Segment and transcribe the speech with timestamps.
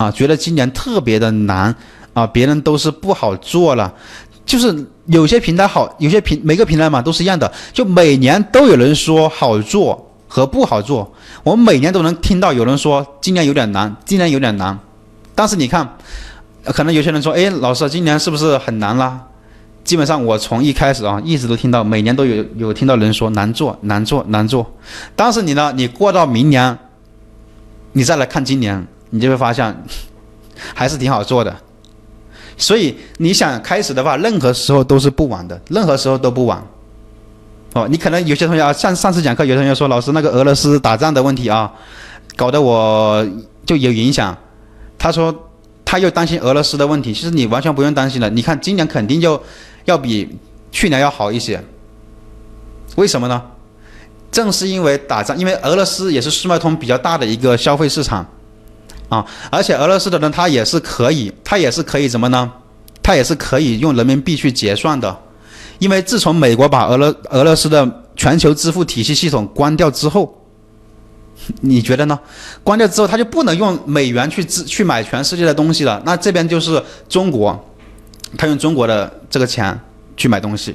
[0.00, 1.74] 啊，觉得今年特别的难
[2.14, 3.92] 啊，别人都是不好做了，
[4.46, 14.78] 就是有些平台好，有些平每个平台嘛都是一样的，就每年都有人说好做和不好做，我们每年都能听到有人说今年有点难，今年有点难，
[15.34, 15.86] 但是你看，
[16.64, 19.20] 可能有些人说，哎，老师今年是不是很难啦？
[19.84, 24.66] 基本上我从一开始啊，一直都听到，每年都有有听到人说难做难做难做，
[25.14, 26.78] 但是你呢，你过到明年，
[27.92, 29.84] 你再来看今年，你就会发现
[30.74, 31.54] 还是挺好做的。
[32.56, 36.62] 所以你想开始的话，任何时候都是不晚的，任何时候都不晚。
[37.74, 41.72] 哦，你可能有些同学啊，上上次讲课，有同学说老师那个俄罗斯打仗的问题啊，
[42.36, 43.26] 搞得我
[43.64, 44.36] 就有影响。
[44.98, 45.34] 他说
[45.84, 48.28] 他又担心俄罗斯的问题，其实你完全不用担心的。
[48.30, 49.40] 你看今年肯定就。
[49.86, 50.28] 要比
[50.70, 51.58] 去年要好一些，
[52.96, 53.42] 为什么呢？
[54.30, 58.24] 正是因为打仗，因为俄罗斯也是速卖通比较大的一个消费市场，
[59.10, 62.50] 啊，而且俄罗斯的人他也是可以，他也是可以怎么呢？
[63.02, 65.14] 他也是可以用人民币去结算的，
[65.78, 70.34] 因为自从美国把俄罗俄罗斯的全球支付体系系统关掉之后，
[71.60, 72.18] 你觉得呢？
[72.64, 76.00] 关掉之后，他就不能用美元去支去买全世界的东西了。
[76.06, 77.62] 那这边就是中国。
[78.38, 79.76] 他用中国的这个钱
[80.16, 80.72] 去买东西，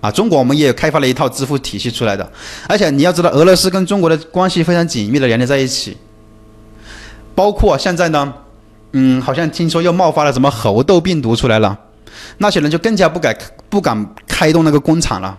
[0.00, 2.28] 啊，中国我们也开发了一套支付体系出来的，
[2.66, 5.96] 而且你要知道，俄罗斯跟中国的关系非常紧密的连接在一起，
[7.40, 8.30] 包括现在呢，
[8.92, 11.74] 嗯，好像听说又冒发了什么猴痘病毒出来了，
[12.36, 13.34] 那些人就更加不敢
[13.70, 15.38] 不敢开动那个工厂了，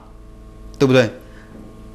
[0.80, 1.08] 对不对？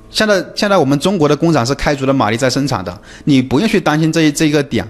[0.08, 4.88] 现在现在我们中国的工厂是开足了马力在生产的，你不用去担心这一这一个点，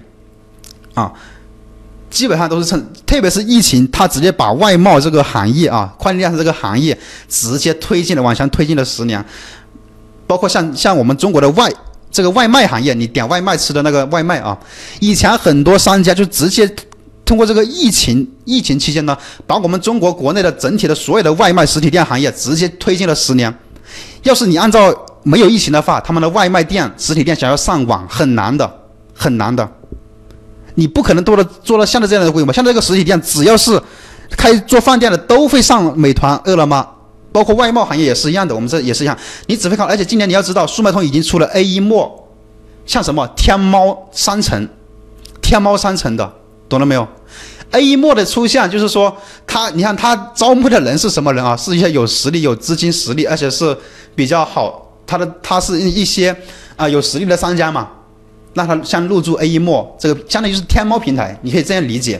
[0.93, 1.11] 啊。
[2.11, 6.95] 基本上都是趁，特别是疫情，它直接把外贸这个行业啊，快递电商这个行业
[7.27, 9.25] 直接推进了，往前推进了十年。
[10.27, 11.67] 包括像像我们中国的外
[12.17, 14.57] 这个外卖行业，你点外卖吃的那个外卖啊，
[14.99, 16.67] 以前很多商家就直接
[17.23, 19.15] 通过这个疫情疫情期间呢，
[19.45, 23.55] 把我们中国国内的整体的所有的外卖实体店行业直接推进了十年。
[24.23, 24.91] 要是你按照
[25.21, 28.67] 没有疫情的话，他们的外卖店实体店想要上网很难的，
[29.13, 29.69] 很难的。
[30.73, 33.79] 你不可能做了做了像这样的规模，像这个实体店，只要是
[34.31, 36.83] 开做饭店的都会上美团、饿了么，
[37.37, 38.55] 包括外贸行业也是一样的。
[38.55, 39.15] 我们这也是一样，
[39.45, 42.27] 你只会看，而且今年你要知道，速卖通已经出了 A 一墨，
[42.87, 44.67] 像什么天猫商城、
[45.39, 46.33] 天猫商城的，
[46.67, 47.07] 懂了没有
[47.69, 49.15] ？A 一墨的出现就是说，
[49.45, 51.55] 他你看他招募的人是什么人啊？
[51.55, 53.77] 是一些有实力、有资金实力，而且是
[54.15, 56.35] 比较好，他的他是一些
[56.75, 57.87] 啊有实力的商家嘛。
[58.53, 62.19] 那他像入驻 A 一墨这个，相当于是天猫平台，你可以这样理解，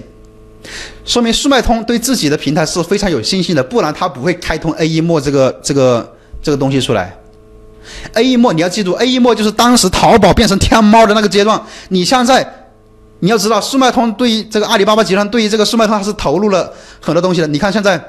[1.05, 7.17] 说明速卖通对自己的平台是非常有信心的，不然他不会开通 A 一墨这个这个这个东西出来。
[8.13, 11.61] A 一墨你要记住，A 一墨就是当时淘宝变成天猫的那个阶段。
[11.89, 12.69] 你现在
[13.19, 17.47] 你要知道，速卖通对于这个阿里巴巴集团对于这个速卖通它是投入了很多东西的。
[17.47, 17.99] 你看现在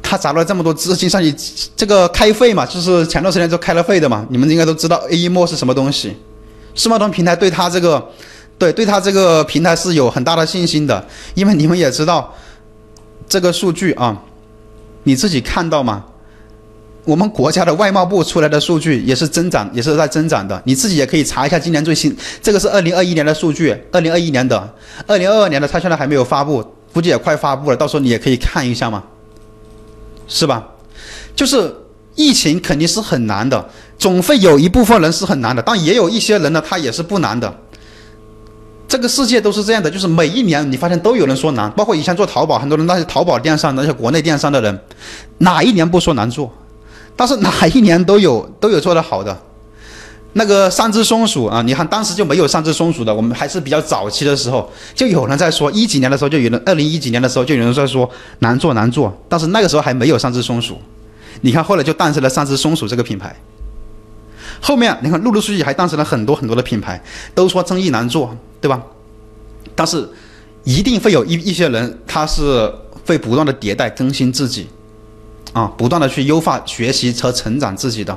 [0.00, 1.34] 他砸了这么多资金上去，
[1.76, 6.16] 这个开会嘛，就是前段时间就开了会的嘛，你们应该都知道 A 一墨是什么东西。
[6.74, 8.10] 速卖通平台对他这个，
[8.60, 11.02] 对对他这个平台是有很大的信心的，
[11.34, 12.32] 因为你们也知道
[13.26, 14.22] 这个数据啊，
[15.04, 16.04] 你自己看到吗？
[17.04, 20.60] 我们国家的外贸部出来的数据也是增长，也是在增长的。
[20.66, 24.74] 你自己也可以查一下今年最新，这个是二零二一年的数据，二零二一年的，
[25.06, 29.02] 二零二二年的它现在还没有发布，估计也快发布了，到时候你也可以看一下嘛，
[30.28, 30.68] 是吧？
[31.34, 31.74] 就是
[32.14, 33.70] 疫情肯定是很难的。
[33.98, 37.52] 总会有一部分人是很难的，但也有一些人呢，他也是不难的。
[38.90, 44.76] 这个世界都是这样的，就是每一年你发现都有人说难，包括以前做淘宝，很多人那些淘宝电商那些国内电商的人，
[45.38, 46.52] 哪一年不说难做？
[47.14, 49.40] 但是哪一年都有都有做得好的。
[50.32, 60.76] 那个三只松鼠啊，你看当时就没有三只松鼠的，我们还是比较早期的时候，就有人在说一几年的时候就有人，二零一几年的时候就有人在说难做难做，但是那个时候还没有三只松鼠。
[61.42, 63.36] 你看后来就诞生了三只松鼠这个品牌。
[64.60, 67.02] 后面你看，陆陆续续还诞生了很多很多的品牌，
[67.34, 68.82] 都说生意难做，对吧？
[69.74, 70.08] 但是
[70.64, 72.70] 一定会有一一些人，他是
[73.06, 74.68] 会不断的迭代更新自己，
[75.52, 78.16] 啊，不断的去优化、学习和成长自己的。